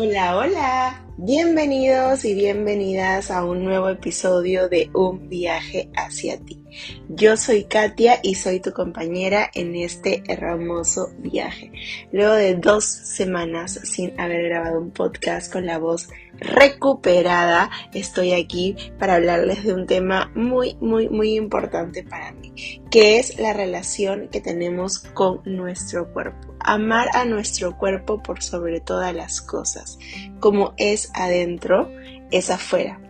[0.00, 1.04] Hola, hola.
[1.16, 6.62] Bienvenidos y bienvenidas a un nuevo episodio de Un viaje hacia ti.
[7.08, 11.72] Yo soy Katia y soy tu compañera en este hermoso viaje.
[12.12, 16.08] Luego de dos semanas sin haber grabado un podcast con la voz
[16.38, 22.47] recuperada, estoy aquí para hablarles de un tema muy, muy, muy importante para mí,
[22.90, 26.54] que es la relación que tenemos con nuestro cuerpo.
[26.60, 29.98] Amar a nuestro cuerpo por sobre todas las cosas.
[30.40, 31.90] Como es adentro,
[32.30, 33.00] es afuera.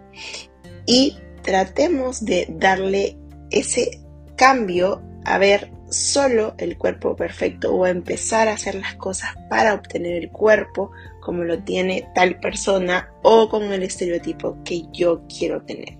[0.86, 3.16] Y tratemos de darle
[3.50, 4.00] ese
[4.36, 10.22] cambio a ver solo el cuerpo perfecto o empezar a hacer las cosas para obtener
[10.22, 15.98] el cuerpo como lo tiene tal persona o con el estereotipo que yo quiero tener.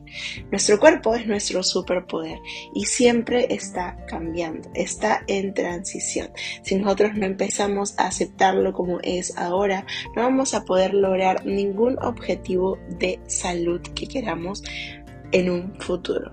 [0.51, 2.39] Nuestro cuerpo es nuestro superpoder
[2.75, 6.31] y siempre está cambiando, está en transición.
[6.63, 9.85] Si nosotros no empezamos a aceptarlo como es ahora,
[10.17, 14.63] no vamos a poder lograr ningún objetivo de salud que queramos
[15.33, 16.31] en un futuro.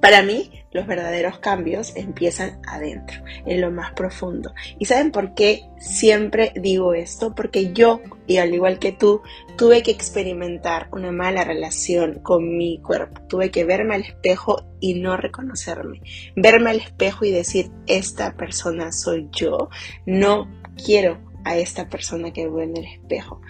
[0.00, 4.52] Para mí, los verdaderos cambios empiezan adentro, en lo más profundo.
[4.78, 7.32] ¿Y saben por qué siempre digo esto?
[7.34, 9.22] Porque yo, y al igual que tú,
[9.56, 13.22] tuve que experimentar una mala relación con mi cuerpo.
[13.28, 16.02] Tuve que verme al espejo y no reconocerme.
[16.34, 19.70] Verme al espejo y decir, esta persona soy yo.
[20.06, 20.50] No
[20.84, 23.40] quiero a esta persona que veo en el espejo.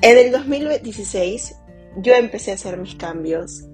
[0.00, 1.56] En el 2016
[1.98, 3.66] yo empecé a hacer mis cambios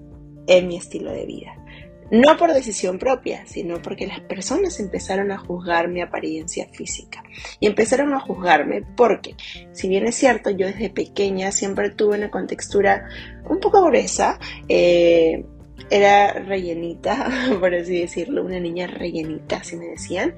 [0.49, 1.64] en mi estilo de vida.
[2.11, 7.23] No por decisión propia, sino porque las personas empezaron a juzgar mi apariencia física.
[7.61, 9.35] Y empezaron a juzgarme porque,
[9.73, 13.09] si bien es cierto, yo desde pequeña siempre tuve una contextura
[13.49, 14.39] un poco gruesa,
[14.69, 15.45] eh,
[15.91, 17.29] era rellenita,
[17.61, 20.35] por así decirlo, una niña rellenita, así me decían.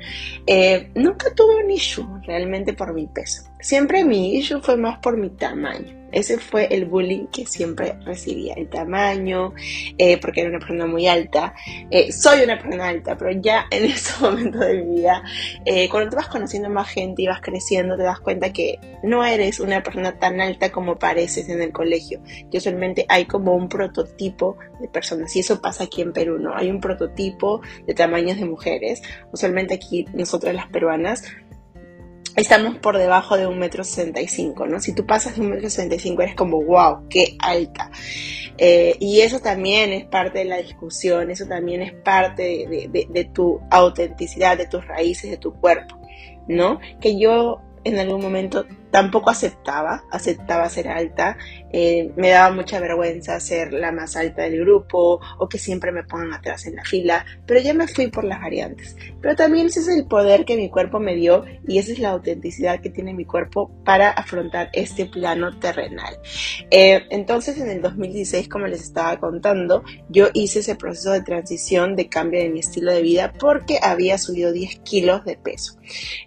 [0.46, 3.42] Eh, nunca tuve un issue realmente por mi peso.
[3.60, 6.05] Siempre mi issue fue más por mi tamaño.
[6.12, 9.52] Ese fue el bullying que siempre recibía, el tamaño,
[9.98, 11.54] eh, porque era una persona muy alta.
[11.90, 15.22] Eh, soy una persona alta, pero ya en ese momento de mi vida,
[15.64, 19.24] eh, cuando te vas conociendo más gente y vas creciendo, te das cuenta que no
[19.24, 22.20] eres una persona tan alta como pareces en el colegio.
[22.50, 26.54] Que usualmente hay como un prototipo de personas, y eso pasa aquí en Perú, ¿no?
[26.54, 29.02] Hay un prototipo de tamaños de mujeres.
[29.32, 31.24] Usualmente aquí nosotras las peruanas
[32.36, 34.78] estamos por debajo de un metro sesenta y cinco, ¿no?
[34.78, 37.90] Si tú pasas de un metro sesenta y cinco eres como, wow, qué alta.
[38.58, 43.24] Eh, y eso también es parte de la discusión, eso también es parte de, de,
[43.24, 45.98] tu autenticidad, de tus raíces, de tu cuerpo,
[46.46, 46.78] ¿no?
[47.00, 51.36] Que yo en algún momento tampoco aceptaba, aceptaba ser alta,
[51.78, 56.04] eh, me daba mucha vergüenza ser la más alta del grupo o que siempre me
[56.04, 58.96] pongan atrás en la fila, pero ya me fui por las variantes.
[59.20, 62.12] Pero también ese es el poder que mi cuerpo me dio y esa es la
[62.12, 66.18] autenticidad que tiene mi cuerpo para afrontar este plano terrenal.
[66.70, 71.94] Eh, entonces en el 2016, como les estaba contando, yo hice ese proceso de transición,
[71.94, 75.76] de cambio de mi estilo de vida porque había subido 10 kilos de peso.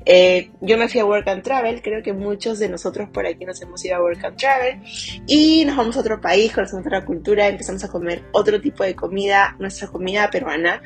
[0.05, 3.45] Eh, yo me fui a Work and Travel, creo que muchos de nosotros por aquí
[3.45, 4.81] nos hemos ido a Work and Travel
[5.25, 8.95] y nos vamos a otro país, conocemos otra cultura, empezamos a comer otro tipo de
[8.95, 10.81] comida, nuestra comida peruana.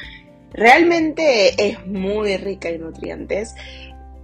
[0.51, 3.55] Realmente es muy rica en nutrientes,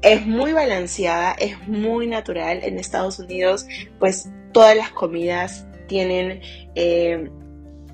[0.02, 2.60] es muy balanceada, es muy natural.
[2.64, 3.66] En Estados Unidos,
[4.00, 6.42] pues todas las comidas tienen
[6.76, 7.30] eh,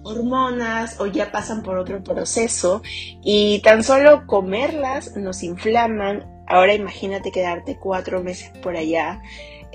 [0.03, 2.81] hormonas o ya pasan por otro proceso
[3.23, 9.21] y tan solo comerlas nos inflaman, Ahora imagínate quedarte cuatro meses por allá.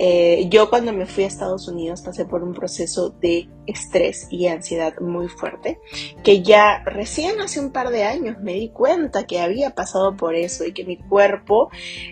[0.02, 4.46] Eh, yo cuando me fui a Estados Unidos pasé por un proceso de estrés y
[4.46, 5.78] ansiedad muy fuerte,
[6.24, 10.36] que ya recién hace un par de años me di cuenta que había pasado por
[10.36, 11.68] eso y que mi cuerpo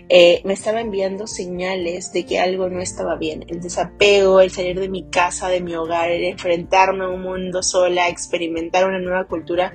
[0.07, 3.43] eh, me estaba enviando señales de que algo no estaba bien.
[3.47, 7.63] El desapego, el salir de mi casa, de mi hogar, el enfrentarme a un mundo
[7.63, 9.73] sola, experimentar una nueva cultura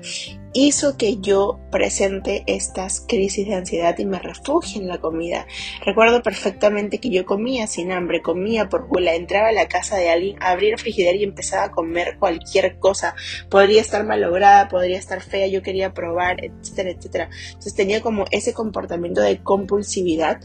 [0.55, 5.47] hizo que yo presente estas crisis de ansiedad y me refugie en la comida.
[5.85, 10.11] Recuerdo perfectamente que yo comía sin hambre, comía por gula, entraba a la casa de
[10.11, 13.17] alguien, abría el frigider y empezaba a comer cualquier cosa.
[13.51, 17.31] Podría estar malograda, podría estar fea, yo quería probar, etcétera, etcétera.
[17.49, 20.41] Entonces tenía como ese comportamiento de compulsividad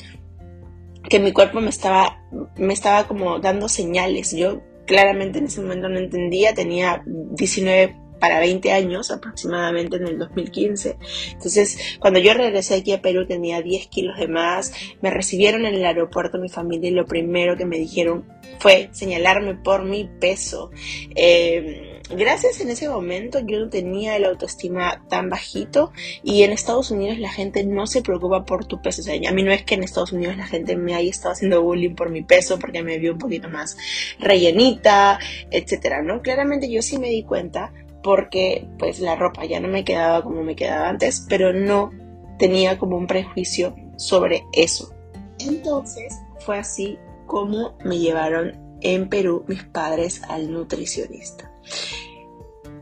[1.07, 2.23] que mi cuerpo me estaba,
[2.57, 4.35] me estaba como dando señales.
[4.35, 10.17] Yo claramente en ese momento no entendía, tenía 19 para 20 años aproximadamente en el
[10.19, 10.97] 2015.
[11.33, 15.75] Entonces, cuando yo regresé aquí a Perú tenía 10 kilos de más, me recibieron en
[15.75, 18.25] el aeropuerto mi familia y lo primero que me dijeron
[18.59, 20.71] fue señalarme por mi peso.
[21.15, 25.91] Eh, gracias en ese momento yo no tenía el autoestima tan bajito
[26.23, 29.01] y en Estados Unidos la gente no se preocupa por tu peso.
[29.01, 31.33] O sea, a mí no es que en Estados Unidos la gente me haya estado
[31.33, 33.77] haciendo bullying por mi peso porque me vio un poquito más
[34.19, 35.19] rellenita,
[35.51, 36.21] etcétera, ¿no?
[36.21, 37.71] Claramente yo sí me di cuenta
[38.03, 41.91] porque pues la ropa ya no me quedaba como me quedaba antes, pero no
[42.37, 44.93] tenía como un prejuicio sobre eso.
[45.39, 51.51] Entonces fue así como me llevaron en Perú mis padres al nutricionista.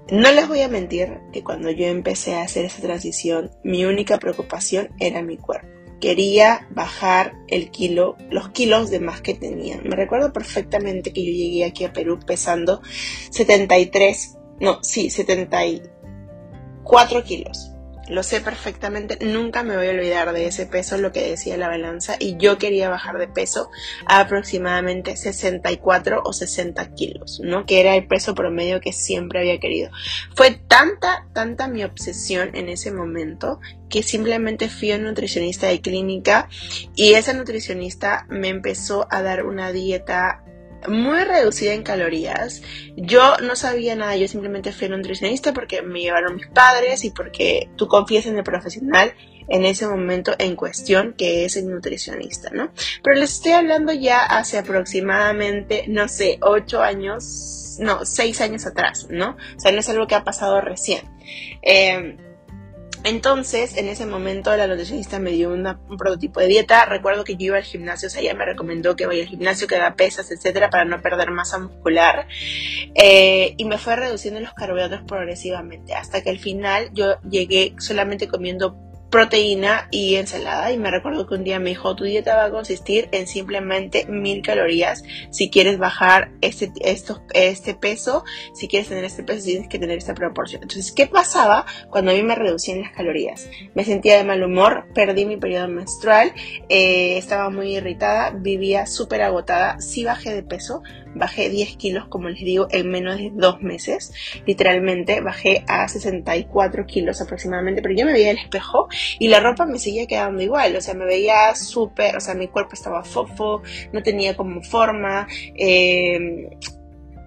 [0.10, 4.18] No les voy a mentir que cuando yo empecé a hacer esa transición, mi única
[4.20, 5.68] preocupación era mi cuerpo.
[6.00, 9.82] Quería bajar el kilo, los kilos de más que tenía.
[9.84, 12.82] Me recuerdo perfectamente que yo llegué aquí a Perú pesando
[13.32, 17.72] 73, no, sí, 74 kilos
[18.10, 21.68] lo sé perfectamente, nunca me voy a olvidar de ese peso, lo que decía la
[21.68, 23.70] balanza, y yo quería bajar de peso
[24.06, 27.66] a aproximadamente 64 o 60 kilos, ¿no?
[27.66, 29.92] Que era el peso promedio que siempre había querido.
[30.36, 35.82] Fue tanta, tanta mi obsesión en ese momento que simplemente fui a un nutricionista de
[35.82, 36.50] clínica
[36.96, 40.44] y esa nutricionista me empezó a dar una dieta
[40.88, 42.62] muy reducida en calorías.
[42.96, 47.12] Yo no sabía nada, yo simplemente fui un nutricionista porque me llevaron mis padres y
[47.12, 49.14] porque tú confías en el profesional
[49.50, 52.72] en ese momento en cuestión que es el nutricionista, ¿no?
[53.02, 59.08] Pero les estoy hablando ya hace aproximadamente, no sé, ocho años, no, seis años atrás,
[59.10, 59.38] ¿no?
[59.56, 61.02] O sea, no es algo que ha pasado recién.
[61.62, 62.18] Eh,
[63.04, 66.86] entonces, en ese momento, la nutricionista me dio un prototipo de dieta.
[66.86, 69.68] Recuerdo que yo iba al gimnasio, o sea, ella me recomendó que vaya al gimnasio,
[69.68, 72.28] que haga pesas, etcétera, para no perder masa muscular.
[72.96, 78.28] Eh, y me fue reduciendo los carbohidratos progresivamente, hasta que al final yo llegué solamente
[78.28, 80.72] comiendo proteína y ensalada.
[80.72, 84.06] Y me recuerdo que un día me dijo tu dieta va a consistir en simplemente
[84.08, 85.04] mil calorías.
[85.32, 86.72] Si quieres bajar este,
[87.34, 88.24] este peso
[88.54, 92.14] si quieres tener este peso tienes que tener esta proporción entonces ¿qué pasaba cuando a
[92.14, 93.50] mí me reducían las calorías?
[93.74, 96.34] me sentía de mal humor perdí mi periodo menstrual
[96.70, 100.82] eh, estaba muy irritada vivía súper agotada sí bajé de peso
[101.16, 104.14] bajé 10 kilos, como les digo, en menos de dos meses.
[104.46, 108.88] Literalmente bajé a 64 kilos aproximadamente, pero yo me veía el espejo
[109.20, 112.48] y la ropa me seguía quedando igual, o sea, me veía súper, o sea, mi
[112.48, 113.62] cuerpo estaba fofo,
[113.92, 115.28] no tenía como forma.
[115.56, 116.50] Eh,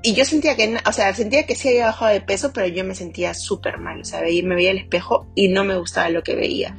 [0.03, 2.85] y yo sentía que, o sea, sentía que sí había bajado de peso, pero yo
[2.85, 6.23] me sentía súper mal, o sea, me veía el espejo y no me gustaba lo
[6.23, 6.75] que veía.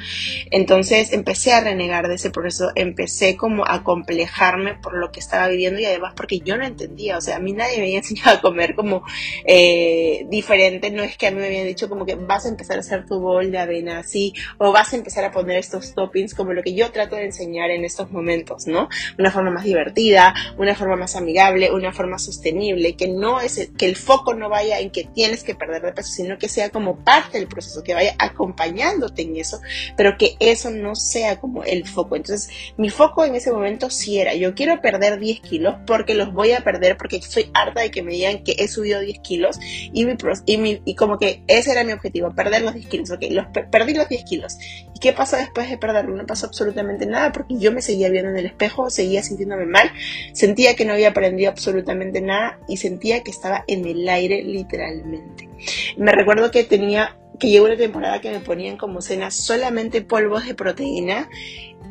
[0.49, 5.47] Entonces empecé a renegar de ese proceso, empecé como a complejarme por lo que estaba
[5.49, 8.37] viviendo y además porque yo no entendía, o sea, a mí nadie me había enseñado
[8.37, 9.03] a comer como
[9.45, 12.77] eh, diferente, no es que a mí me habían dicho como que vas a empezar
[12.77, 16.33] a hacer tu bol de avena así, o vas a empezar a poner estos toppings
[16.33, 18.89] como lo que yo trato de enseñar en estos momentos, ¿no?
[19.19, 23.85] Una forma más divertida, una forma más amigable, una forma sostenible, que no es que
[23.85, 26.97] el foco no vaya en que tienes que perder de peso, sino que sea como
[27.03, 29.59] parte del proceso, que vaya acompañándote en eso,
[29.95, 32.15] pero que eso no sea como el foco.
[32.15, 36.33] Entonces, mi foco en ese momento sí era, yo quiero perder 10 kilos porque los
[36.33, 39.59] voy a perder, porque estoy harta de que me digan que he subido 10 kilos
[39.93, 40.15] y, mi,
[40.45, 43.93] y, y como que ese era mi objetivo, perder los 10 kilos, ok, los, perdí
[43.93, 44.57] los 10 kilos.
[45.01, 46.15] ¿Y qué pasa después de perderlo?
[46.15, 49.91] No pasó absolutamente nada porque yo me seguía viendo en el espejo, seguía sintiéndome mal,
[50.31, 55.49] sentía que no había aprendido absolutamente nada y sentía que estaba en el aire literalmente.
[55.97, 60.45] Me recuerdo que tenía que llegó una temporada que me ponían como cena solamente polvos
[60.45, 61.27] de proteína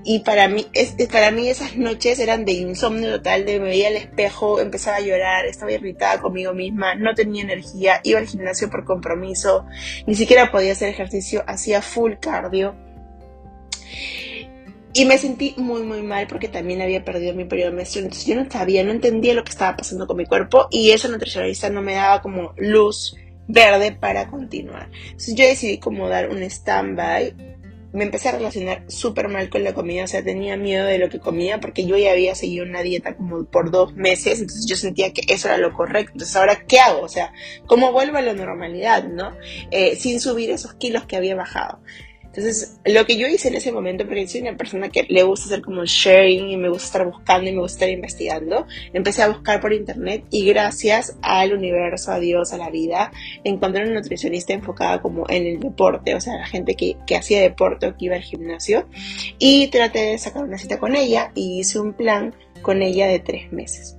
[0.04, 3.88] y para mí, es, para mí esas noches eran de insomnio total, de me veía
[3.88, 8.70] al espejo, empezaba a llorar, estaba irritada conmigo misma, no tenía energía, iba al gimnasio
[8.70, 9.66] por compromiso,
[10.06, 12.76] ni siquiera podía hacer ejercicio, hacía full cardio.
[14.92, 18.06] Y me sentí muy, muy mal porque también había perdido mi periodo menstrual.
[18.06, 21.08] Entonces yo no sabía, no entendía lo que estaba pasando con mi cuerpo y esa
[21.08, 23.14] nutricionalista no me daba como luz
[23.46, 24.88] verde para continuar.
[25.04, 27.34] Entonces yo decidí como dar un stand-by.
[27.92, 31.08] Me empecé a relacionar súper mal con la comida, o sea, tenía miedo de lo
[31.08, 34.76] que comía porque yo ya había seguido una dieta como por dos meses, entonces yo
[34.76, 36.12] sentía que eso era lo correcto.
[36.12, 37.02] Entonces, ¿ahora qué hago?
[37.02, 37.32] O sea,
[37.66, 39.36] ¿cómo vuelvo a la normalidad, no?
[39.72, 41.80] Eh, sin subir esos kilos que había bajado.
[42.40, 45.44] Entonces, lo que yo hice en ese momento, porque soy una persona que le gusta
[45.44, 49.28] hacer como sharing y me gusta estar buscando y me gusta estar investigando, empecé a
[49.28, 53.12] buscar por internet y gracias al universo, a Dios, a la vida,
[53.44, 57.42] encontré una nutricionista enfocada como en el deporte, o sea, la gente que, que hacía
[57.42, 58.88] deporte o que iba al gimnasio,
[59.38, 63.18] y traté de sacar una cita con ella y hice un plan con ella de
[63.18, 63.98] tres meses.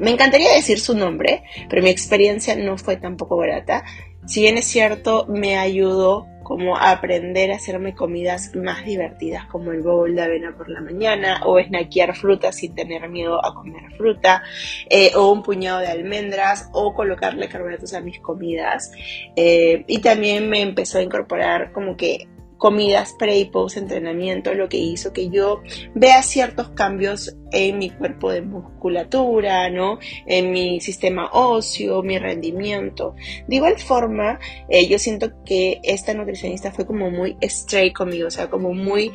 [0.00, 3.84] Me encantaría decir su nombre, pero mi experiencia no fue tampoco barata.
[4.26, 9.82] Si bien es cierto, me ayudó como aprender a hacerme comidas más divertidas, como el
[9.82, 14.42] bowl de avena por la mañana, o snackear fruta sin tener miedo a comer fruta,
[14.88, 18.90] eh, o un puñado de almendras, o colocarle carbohidratos a mis comidas.
[19.36, 22.26] Eh, y también me empezó a incorporar como que
[22.60, 25.62] comidas pre y post entrenamiento, lo que hizo que yo
[25.94, 29.98] vea ciertos cambios en mi cuerpo de musculatura, ¿no?
[30.26, 33.16] En mi sistema óseo, mi rendimiento.
[33.48, 34.38] De igual forma,
[34.68, 39.10] eh, yo siento que esta nutricionista fue como muy straight conmigo, o sea, como muy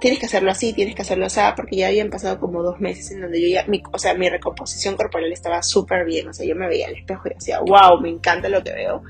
[0.00, 3.10] tienes que hacerlo así, tienes que hacerlo así, porque ya habían pasado como dos meses
[3.10, 6.46] en donde yo ya, mi, o sea, mi recomposición corporal estaba súper bien, o sea,
[6.46, 9.02] yo me veía al espejo y decía, wow, me encanta lo que veo.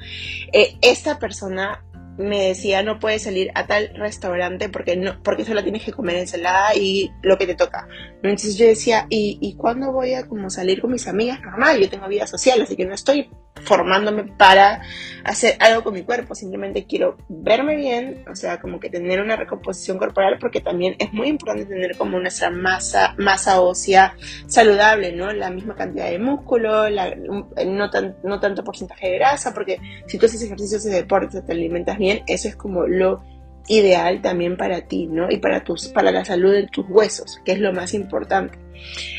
[0.52, 1.84] Eh, esta persona
[2.18, 6.16] me decía no puedes salir a tal restaurante porque no porque solo tienes que comer
[6.16, 7.88] ensalada y lo que te toca
[8.22, 11.88] entonces yo decía y, y cuándo voy a como salir con mis amigas normal yo
[11.88, 13.30] tengo vida social así que no estoy
[13.62, 14.82] formándome para
[15.24, 19.36] hacer algo con mi cuerpo, simplemente quiero verme bien, o sea, como que tener una
[19.36, 24.14] recomposición corporal, porque también es muy importante tener como nuestra masa, masa ósea
[24.46, 25.32] saludable, ¿no?
[25.32, 27.90] La misma cantidad de músculo, no,
[28.22, 32.05] no tanto porcentaje de grasa, porque si tú haces ejercicios de deporte, te alimentas bien,
[32.26, 33.22] eso es como lo
[33.68, 35.30] ideal también para ti, ¿no?
[35.30, 38.58] Y para, tus, para la salud de tus huesos, que es lo más importante.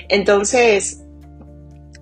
[0.09, 1.03] Entonces,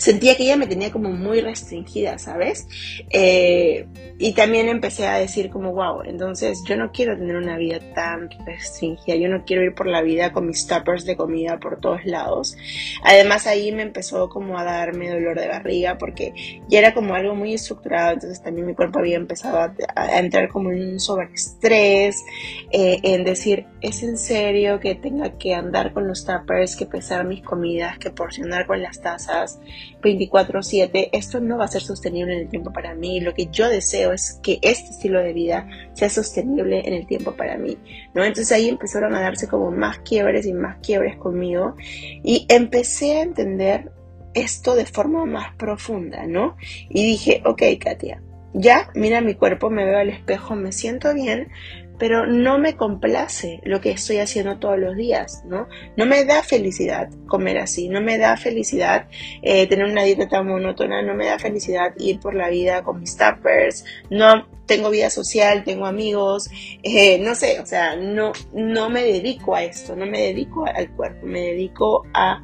[0.06, 2.68] sentía que ella me tenía como muy restringida, ¿sabes?
[3.10, 3.88] Eh,
[4.20, 8.30] y también empecé a decir como, wow, entonces yo no quiero tener una vida tan
[8.46, 12.06] restringida, yo no quiero ir por la vida con mis tuppers de comida por todos
[12.06, 12.56] lados.
[13.04, 17.34] Además ahí me empezó como a darme dolor de barriga porque ya era como algo
[17.34, 22.24] muy estructurado, entonces también mi cuerpo había empezado a, entrar como en un sobreestrés,
[22.72, 27.26] eh, en decir, es en serio que tenga que andar con los tuppers, que pesar
[27.26, 29.60] mis comidas, que porcionar con las tazas
[30.02, 33.20] 24/7, esto no va a ser sostenible en el tiempo para mí.
[33.20, 37.34] Lo que yo deseo es que este estilo de vida sea sostenible en el tiempo
[37.34, 37.78] para mí,
[38.14, 38.24] ¿no?
[38.24, 41.75] Entonces ahí empezaron a darse como más quiebres y más quiebres conmigo
[42.24, 43.92] y empecé a entender
[44.34, 46.58] esto de forma más profunda, ¿no?
[46.90, 48.22] Y dije, ok, Katia,
[48.54, 51.50] ya, mira mi cuerpo, me veo al espejo, me siento bien,
[51.98, 55.68] pero no me complace lo que estoy haciendo todos los días, ¿no?
[55.96, 59.08] No me da felicidad comer así, no me da felicidad
[59.42, 63.00] eh, tener una dieta tan monótona, no me da felicidad ir por la vida con
[63.00, 66.50] mis tappers, no tengo vida social, tengo amigos,
[66.84, 70.92] eh, no sé, o sea, no, no me dedico a esto, no me dedico al
[70.92, 72.42] cuerpo, me dedico a...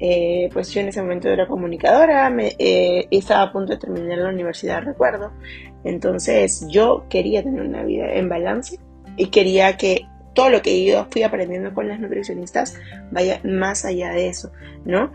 [0.00, 4.28] Eh, pues yo en ese momento era comunicadora, me, estaba a punto de terminar la
[4.28, 5.32] universidad, recuerdo.
[5.84, 8.78] Entonces yo quería tener una vida en balance
[9.16, 12.74] y quería que todo lo que yo fui aprendiendo con las nutricionistas
[13.10, 14.52] vaya más allá de eso,
[14.84, 15.12] ¿no?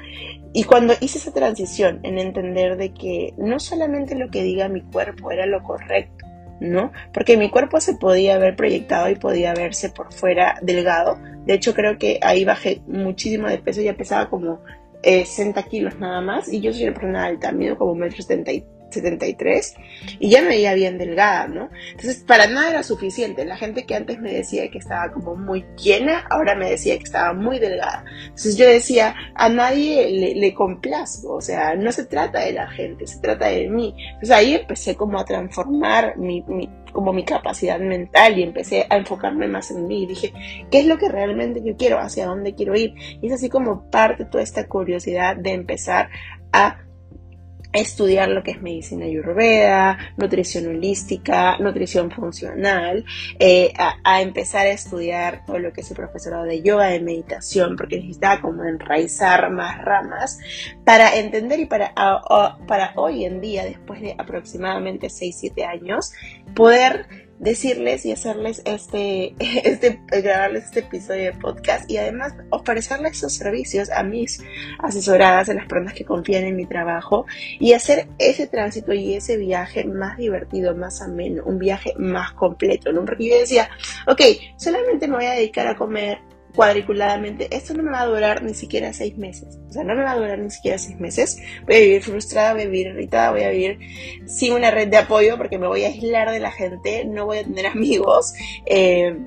[0.53, 4.81] Y cuando hice esa transición en entender de que no solamente lo que diga mi
[4.81, 6.25] cuerpo era lo correcto,
[6.59, 6.91] ¿no?
[7.13, 11.19] Porque mi cuerpo se podía haber proyectado y podía verse por fuera delgado.
[11.45, 14.61] De hecho, creo que ahí bajé muchísimo de peso, ya pesaba como
[15.03, 16.51] 60 kilos nada más.
[16.51, 19.75] Y yo soy una persona alta, mido como 1,73 73
[20.19, 21.69] y ya me veía bien delgada, ¿no?
[21.91, 23.45] Entonces, para nada era suficiente.
[23.45, 27.03] La gente que antes me decía que estaba como muy llena, ahora me decía que
[27.03, 28.05] estaba muy delgada.
[28.23, 32.69] Entonces yo decía, a nadie le, le complazco, o sea, no se trata de la
[32.69, 33.95] gente, se trata de mí.
[34.13, 38.97] Entonces ahí empecé como a transformar mi, mi como mi capacidad mental y empecé a
[38.97, 40.05] enfocarme más en mí.
[40.05, 40.33] Dije,
[40.71, 41.99] ¿qué es lo que realmente yo quiero?
[41.99, 42.93] ¿Hacia dónde quiero ir?
[43.21, 46.09] Y es así como parte toda esta curiosidad de empezar
[46.51, 46.83] a
[47.73, 53.05] estudiar lo que es medicina ayurveda, nutrición holística, nutrición funcional,
[53.37, 57.75] eh, a, empezar a estudiar todo lo que es el profesorado de yoga, de meditación,
[57.75, 60.39] porque necesitaba como enraizar más ramas
[60.83, 61.93] para entender y para,
[62.67, 66.11] para hoy en día, después de aproximadamente 6-7 años,
[66.55, 73.33] poder decirles y hacerles este, este, grabarles este episodio de podcast y además ofrecerles esos
[73.33, 74.43] servicios a mis
[74.77, 77.25] asesoradas, a las personas que confían en mi trabajo
[77.59, 82.91] y hacer ese tránsito y ese viaje más divertido, más ameno, un viaje más completo,
[82.91, 83.05] ¿no?
[83.05, 83.69] Porque yo decía,
[84.05, 84.21] ok,
[84.57, 86.19] solamente me voy a dedicar a comer
[86.55, 89.59] cuadriculadamente, esto no me va a durar ni siquiera seis meses.
[89.69, 91.37] O sea, no me va a durar ni siquiera seis meses.
[91.65, 93.79] Voy a vivir frustrada, voy a vivir irritada, voy a vivir
[94.25, 97.39] sin una red de apoyo porque me voy a aislar de la gente, no voy
[97.39, 98.33] a tener amigos.
[98.65, 99.17] Eh,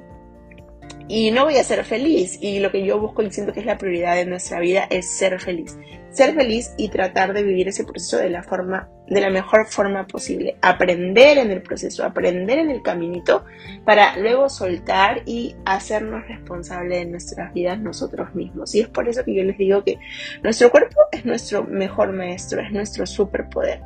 [1.09, 2.39] y no voy a ser feliz.
[2.41, 5.11] Y lo que yo busco y siento que es la prioridad de nuestra vida es
[5.11, 5.77] ser feliz
[6.13, 10.07] ser feliz y tratar de vivir ese proceso de la forma de la mejor forma
[10.07, 13.45] posible, aprender en el proceso, aprender en el caminito
[13.85, 18.75] para luego soltar y hacernos responsables de nuestras vidas nosotros mismos.
[18.75, 19.99] Y es por eso que yo les digo que
[20.43, 23.83] nuestro cuerpo es nuestro mejor maestro, es nuestro superpoder.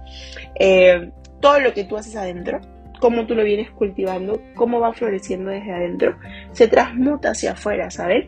[0.55, 2.61] Eh, todo lo que tú haces adentro
[3.01, 6.17] cómo tú lo vienes cultivando, cómo va floreciendo desde adentro,
[6.53, 8.27] se transmuta hacia afuera, ¿sabes?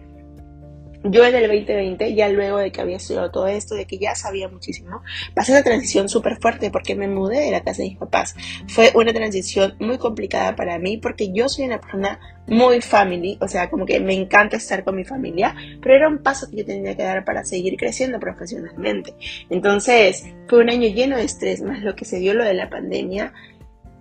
[1.04, 4.14] Yo en el 2020, ya luego de que había estudiado todo esto, de que ya
[4.14, 5.02] sabía muchísimo,
[5.34, 8.34] pasé una transición súper fuerte porque me mudé de la casa de mis papás.
[8.66, 13.46] Fue una transición muy complicada para mí porque yo soy una persona muy family, o
[13.46, 16.64] sea, como que me encanta estar con mi familia, pero era un paso que yo
[16.64, 19.14] tenía que dar para seguir creciendo profesionalmente.
[19.50, 22.70] Entonces, fue un año lleno de estrés, más lo que se dio lo de la
[22.70, 23.32] pandemia,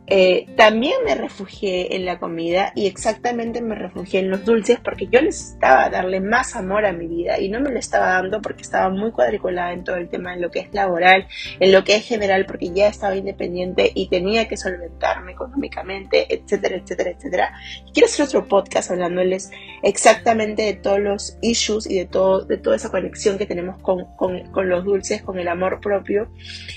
[0.10, 5.08] eh, también me refugié en la comida y exactamente me refugié en los dulces porque
[5.12, 8.62] yo necesitaba darle más amor a mi vida y no me lo estaba dando porque
[8.62, 11.28] estaba muy cuadriculada en todo el tema en lo que es laboral,
[11.60, 16.78] en lo que es general porque ya estaba independiente y tenía que solventarme económicamente, etcétera,
[16.78, 17.54] etcétera, etcétera.
[17.86, 19.52] Y quiero hacer otro podcast hablándoles
[19.84, 24.06] exactamente de todos los issues y de, todo, de toda esa conexión que tenemos con,
[24.16, 26.30] con, con los dulces, con el amor propio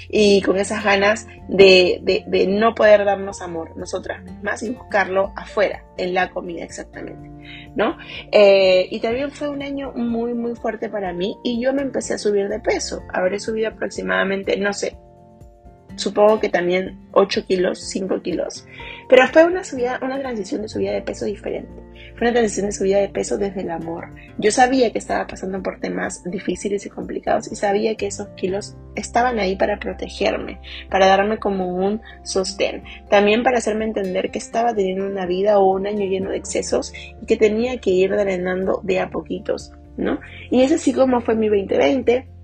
[0.09, 5.33] y con esas ganas de, de, de no poder dar amor nosotras mismas y buscarlo
[5.37, 7.31] afuera, en la comida exactamente,
[7.75, 7.97] ¿no?
[8.33, 12.15] Eh, y también fue un año muy, muy fuerte para mí y yo me empecé
[12.15, 13.03] a subir de peso.
[13.13, 14.97] Habré subido aproximadamente, no sé,
[15.97, 18.67] supongo que también 8 kilos, 5 kilos.
[19.09, 21.71] Pero fue una subida, una transición de subida de peso diferente.
[22.17, 24.09] Fue una transición de subida de peso desde el amor.
[24.39, 28.77] Yo sabía que estaba pasando por temas difíciles y complicados y sabía que esos kilos
[28.95, 32.85] estaban ahí para protegerme, para darme como un sostén.
[33.09, 36.93] También para hacerme entender que estaba teniendo una vida o un año lleno de excesos
[37.23, 40.21] y que tenía que ir drenando de a poquitos, ¿no?
[40.51, 42.40] Y es así como fue mi 2020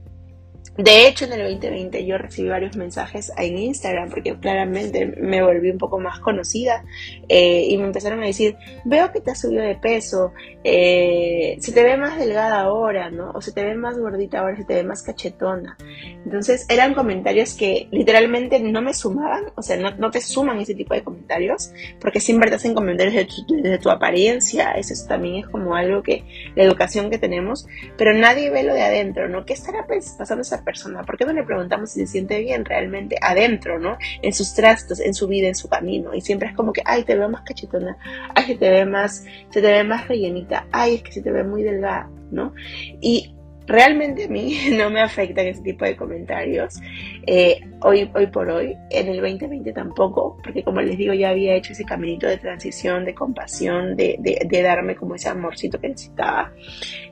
[0.76, 5.70] de hecho, en el 2020 yo recibí varios mensajes en Instagram porque claramente me volví
[5.70, 6.84] un poco más conocida
[7.28, 10.32] eh, y me empezaron a decir, veo que te has subido de peso,
[10.64, 13.30] eh, se te ve más delgada ahora, ¿no?
[13.34, 15.76] O se te ve más gordita ahora, se te ve más cachetona.
[16.24, 20.94] Entonces eran comentarios que literalmente no me sumaban, o sea, no, te suman ese tipo
[20.94, 25.48] de comentarios porque siempre te hacen comentarios de tu, de tu apariencia, eso también es
[25.48, 29.44] como algo que, la educación que tenemos, pero nadie ve lo de adentro, ¿no?
[29.44, 31.02] ¿Qué estará pasando persona?
[31.02, 33.96] ¿Por qué no le preguntamos si se siente bien realmente adentro, ¿no?
[34.22, 36.14] En sus trastos, en su vida, en su camino.
[36.14, 37.96] Y siempre es como que, ay, te veo más cachetona,
[38.34, 41.30] ay, se te ve más, se te ve más rellenita, ay, es que se te
[41.30, 42.54] ve muy delgada, ¿no?
[43.00, 43.32] Y
[43.66, 46.80] realmente a mí no me afectan ese tipo de comentarios.
[47.26, 51.54] Eh, hoy, hoy por hoy, en el 2020 tampoco, porque como les digo, ya había
[51.54, 56.52] hecho ese caminito de transición, de compasión, de, de, darme como ese amorcito que necesitaba.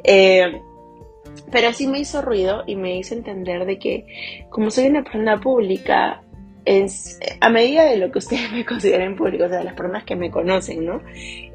[0.03, 0.61] Eh,
[1.51, 4.07] pero sí me hizo ruido y me hizo entender de que
[4.51, 6.25] como soy una persona pública,
[6.65, 10.17] es, a medida de lo que ustedes me consideren público, o sea, las personas que
[10.17, 11.01] me conocen, ¿no?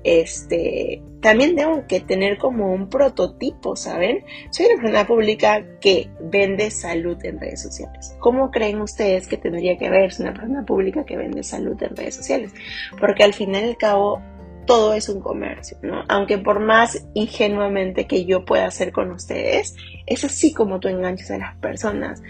[0.04, 4.24] Este, también tengo que tener como un prototipo, ¿saben?
[4.52, 8.16] Soy una persona pública que vende salud en redes sociales.
[8.20, 12.16] ¿Cómo creen ustedes que tendría que verse una persona pública que vende salud en redes
[12.16, 12.54] sociales?
[13.00, 14.22] Porque al final y al cabo
[14.70, 16.04] todo es un comercio, ¿no?
[16.08, 21.32] Aunque por más ingenuamente que yo pueda hacer con ustedes, es así como tú enganchas
[21.32, 22.22] a las personas.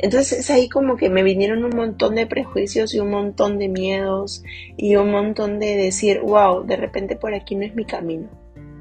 [0.00, 3.68] Entonces es ahí como que me vinieron un montón de prejuicios y un montón de
[3.68, 4.42] miedos
[4.76, 8.28] y un montón de decir, wow, de repente por aquí no es mi camino,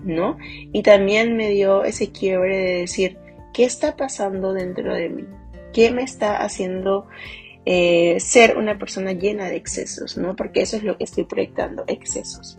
[0.03, 0.39] ¿no?
[0.71, 3.19] Y también me dio ese quiebre de decir,
[3.53, 5.25] ¿qué está pasando dentro de mí?
[5.71, 7.05] ¿Qué me está haciendo
[7.63, 10.35] eh, ser una persona llena de excesos, ¿no?
[10.35, 12.57] Porque eso es lo que estoy proyectando, excesos.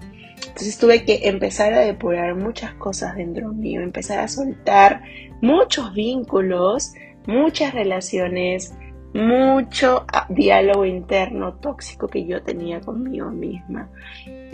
[0.55, 5.03] Entonces tuve que empezar a depurar muchas cosas dentro mío, empezar a soltar
[5.41, 6.93] muchos vínculos,
[7.27, 8.73] muchas relaciones,
[9.15, 13.91] mucho ah, diálogo interno tóxico que yo tenía conmigo misma,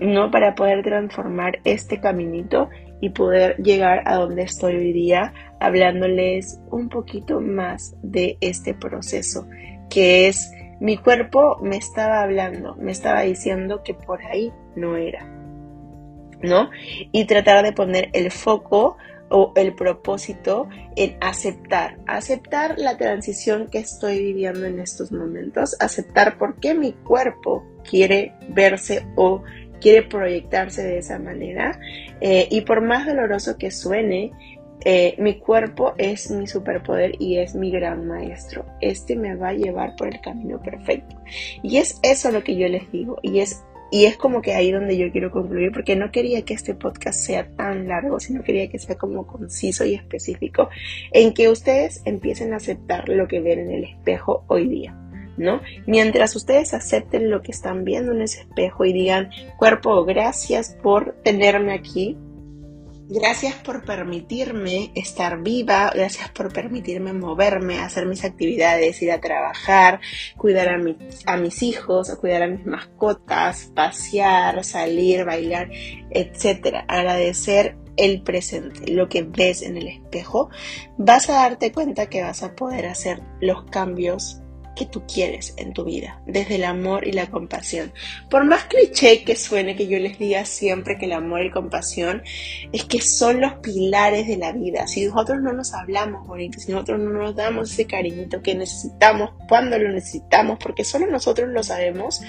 [0.01, 0.31] ¿no?
[0.31, 2.71] Para poder transformar este caminito
[3.03, 9.47] y poder llegar a donde estoy hoy día hablándoles un poquito más de este proceso
[9.91, 15.40] que es mi cuerpo me estaba hablando, me estaba diciendo que por ahí no era.
[16.43, 16.71] ¿No?
[17.13, 18.97] Y tratar de poner el foco
[19.31, 26.37] o el propósito en aceptar, aceptar la transición que estoy viviendo en estos momentos, aceptar
[26.37, 29.43] por qué mi cuerpo quiere verse o
[29.81, 31.81] quiere proyectarse de esa manera
[32.21, 34.33] eh, y por más doloroso que suene,
[34.85, 38.65] eh, mi cuerpo es mi superpoder y es mi gran maestro.
[38.81, 41.17] Este me va a llevar por el camino perfecto.
[41.63, 44.71] Y es eso lo que yo les digo y es y es como que ahí
[44.71, 48.69] donde yo quiero concluir, porque no quería que este podcast sea tan largo, sino quería
[48.69, 50.69] que sea como conciso y específico,
[51.13, 54.97] en que ustedes empiecen a aceptar lo que ven en el espejo hoy día.
[55.37, 55.63] ¿No?
[55.87, 61.15] Mientras ustedes acepten lo que están viendo en ese espejo y digan, cuerpo, gracias por
[61.23, 62.19] tenerme aquí,
[63.13, 70.01] Gracias por permitirme estar viva, gracias por permitirme moverme, hacer mis actividades, ir a trabajar,
[70.37, 70.81] cuidar a,
[71.27, 75.73] a mis hijos, cuidar a mis mascotas, pasear, salir, bailar,
[76.13, 76.85] etc.
[76.87, 80.49] Agradecer el presente, lo que ves en el espejo,
[80.97, 84.41] vas a darte cuenta que vas a poder hacer los cambios
[84.87, 87.93] tú quieres en tu vida, desde el amor y la compasión.
[88.29, 92.23] Por más cliché que suene que yo les diga siempre que el amor y compasión
[92.73, 94.87] es que son los pilares de la vida.
[94.87, 99.31] Si nosotros no nos hablamos bonito, si nosotros no nos damos ese cariñito que necesitamos
[99.49, 102.21] cuando lo necesitamos, porque solo nosotros lo sabemos,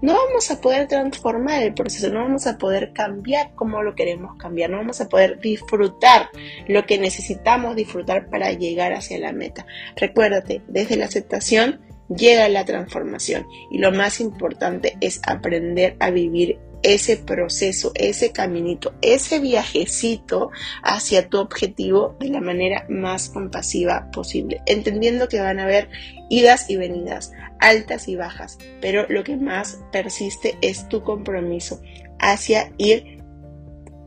[0.00, 4.36] no vamos a poder transformar el proceso, no vamos a poder cambiar como lo queremos
[4.36, 6.28] cambiar, no vamos a poder disfrutar
[6.68, 9.66] lo que necesitamos disfrutar para llegar hacia la meta.
[9.96, 13.46] Recuérdate, desde la aceptación llega la transformación.
[13.70, 20.50] Y lo más importante es aprender a vivir ese proceso, ese caminito, ese viajecito
[20.82, 25.88] hacia tu objetivo de la manera más compasiva posible, entendiendo que van a haber
[26.30, 31.80] idas y venidas, altas y bajas, pero lo que más persiste es tu compromiso
[32.20, 33.22] hacia ir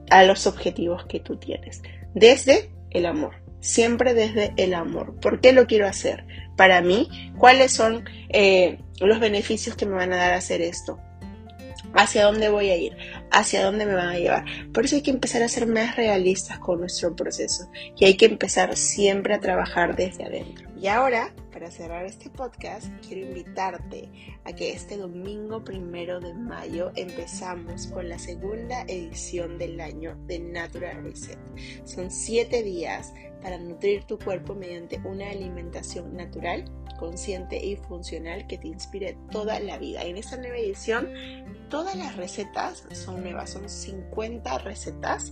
[0.09, 1.81] a los objetivos que tú tienes,
[2.13, 5.15] desde el amor siempre desde el amor.
[5.19, 6.25] ¿Por qué lo quiero hacer?
[6.55, 10.99] Para mí, ¿cuáles son eh, los beneficios que me van a dar hacer esto?
[11.93, 12.95] hacia dónde voy a ir,
[13.31, 14.45] hacia dónde me van a llevar.
[14.73, 18.25] Por eso hay que empezar a ser más realistas con nuestro proceso y hay que
[18.25, 20.69] empezar siempre a trabajar desde adentro.
[20.79, 24.09] Y ahora, para cerrar este podcast, quiero invitarte
[24.45, 30.39] a que este domingo primero de mayo empezamos con la segunda edición del año de
[30.39, 31.39] Natural Reset.
[31.83, 36.65] Son siete días para nutrir tu cuerpo mediante una alimentación natural,
[36.99, 40.03] consciente y funcional que te inspire toda la vida.
[40.03, 41.09] En esta nueva edición,
[41.69, 45.31] todas las recetas son nuevas, son 50 recetas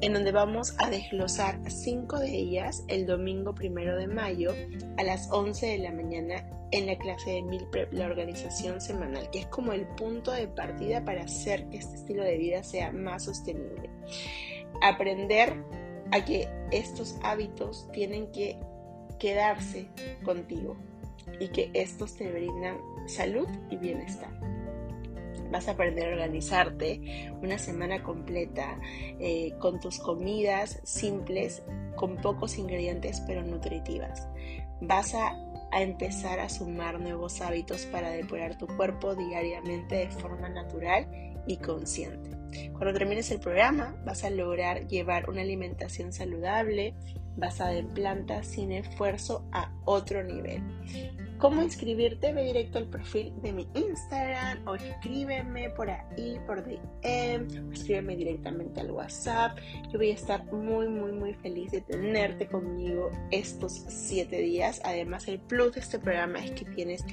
[0.00, 4.52] en donde vamos a desglosar cinco de ellas el domingo primero de mayo
[4.98, 9.30] a las 11 de la mañana en la clase de Meal Prep, la organización semanal,
[9.30, 12.92] que es como el punto de partida para hacer que este estilo de vida sea
[12.92, 13.88] más sostenible.
[14.82, 15.54] Aprender
[16.12, 18.58] a que estos hábitos tienen que
[19.18, 19.88] quedarse
[20.24, 20.76] contigo
[21.40, 24.30] y que estos te brindan salud y bienestar.
[25.50, 28.78] Vas a aprender a organizarte una semana completa
[29.20, 31.62] eh, con tus comidas simples,
[31.94, 34.26] con pocos ingredientes pero nutritivas.
[34.80, 35.36] Vas a,
[35.70, 41.06] a empezar a sumar nuevos hábitos para depurar tu cuerpo diariamente de forma natural
[41.46, 42.35] y consciente.
[42.72, 46.94] Cuando termines el programa vas a lograr llevar una alimentación saludable,
[47.36, 50.62] basada en plantas sin esfuerzo a otro nivel.
[51.38, 52.32] ¿Cómo inscribirte?
[52.32, 58.16] Ve directo al perfil de mi Instagram o escríbeme por ahí, por DM, o escríbeme
[58.16, 59.58] directamente al WhatsApp.
[59.92, 64.80] Yo voy a estar muy, muy, muy feliz de tenerte conmigo estos siete días.
[64.82, 67.04] Además, el plus de este programa es que tienes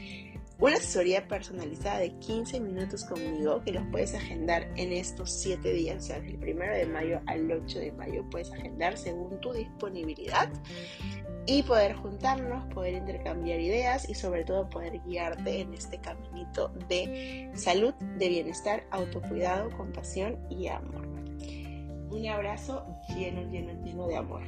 [0.64, 5.98] una asesoría personalizada de 15 minutos conmigo que los puedes agendar en estos 7 días,
[5.98, 10.50] o sea, del 1 de mayo al 8 de mayo puedes agendar según tu disponibilidad
[11.48, 17.52] y poder juntarnos, poder intercambiar ideas y sobre todo poder guiarte en este caminito de
[17.56, 21.06] salud, de bienestar, autocuidado, compasión y amor.
[22.10, 24.44] Un abrazo lleno, lleno, lleno de amor.